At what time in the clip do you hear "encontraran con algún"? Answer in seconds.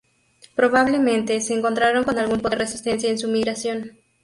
1.53-2.37